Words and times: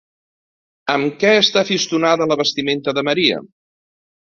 Amb 0.93 1.19
què 1.25 1.33
està 1.41 1.63
fistonada 1.69 2.29
la 2.33 2.39
vestimenta 2.41 2.97
de 3.01 3.07
Maria? 3.13 3.41